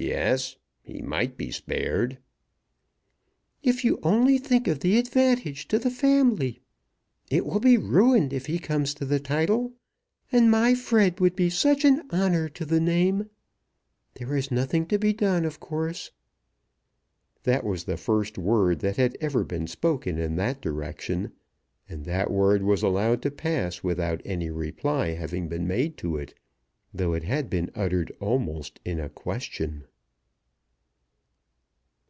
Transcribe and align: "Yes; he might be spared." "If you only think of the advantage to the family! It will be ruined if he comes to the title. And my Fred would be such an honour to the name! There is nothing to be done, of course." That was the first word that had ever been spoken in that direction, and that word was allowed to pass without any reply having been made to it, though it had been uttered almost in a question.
"Yes; 0.00 0.54
he 0.80 1.02
might 1.02 1.36
be 1.36 1.50
spared." 1.50 2.18
"If 3.64 3.84
you 3.84 3.98
only 4.04 4.38
think 4.38 4.68
of 4.68 4.78
the 4.78 4.96
advantage 4.96 5.66
to 5.66 5.78
the 5.80 5.90
family! 5.90 6.60
It 7.32 7.44
will 7.44 7.58
be 7.58 7.76
ruined 7.76 8.32
if 8.32 8.46
he 8.46 8.60
comes 8.60 8.94
to 8.94 9.04
the 9.04 9.18
title. 9.18 9.72
And 10.30 10.52
my 10.52 10.76
Fred 10.76 11.18
would 11.18 11.34
be 11.34 11.50
such 11.50 11.84
an 11.84 12.08
honour 12.12 12.48
to 12.50 12.64
the 12.64 12.78
name! 12.78 13.28
There 14.14 14.36
is 14.36 14.52
nothing 14.52 14.86
to 14.86 15.00
be 15.00 15.12
done, 15.12 15.44
of 15.44 15.58
course." 15.58 16.12
That 17.42 17.64
was 17.64 17.82
the 17.82 17.96
first 17.96 18.38
word 18.38 18.78
that 18.78 18.98
had 18.98 19.18
ever 19.20 19.42
been 19.42 19.66
spoken 19.66 20.16
in 20.16 20.36
that 20.36 20.60
direction, 20.60 21.32
and 21.88 22.04
that 22.04 22.30
word 22.30 22.62
was 22.62 22.84
allowed 22.84 23.20
to 23.22 23.32
pass 23.32 23.82
without 23.82 24.20
any 24.24 24.48
reply 24.48 25.14
having 25.14 25.48
been 25.48 25.66
made 25.66 25.96
to 25.98 26.16
it, 26.18 26.34
though 26.94 27.12
it 27.12 27.22
had 27.24 27.50
been 27.50 27.70
uttered 27.74 28.10
almost 28.18 28.80
in 28.82 28.98
a 28.98 29.10
question. 29.10 29.84